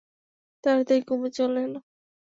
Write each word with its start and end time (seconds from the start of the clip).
তাড়াতাড়ি 0.63 1.01
কুমু 1.07 1.27
চলে 1.37 1.59
এল। 1.65 1.73